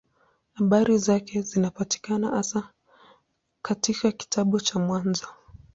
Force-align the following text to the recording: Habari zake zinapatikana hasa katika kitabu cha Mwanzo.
Habari 0.53 0.97
zake 0.97 1.41
zinapatikana 1.41 2.29
hasa 2.29 2.69
katika 3.61 4.11
kitabu 4.11 4.59
cha 4.59 4.79
Mwanzo. 4.79 5.27